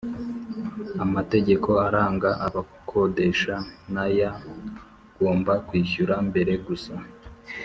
[1.03, 3.55] amategeko aranga abakodesha
[3.93, 6.93] naya ugomba kwishyura mbere gusa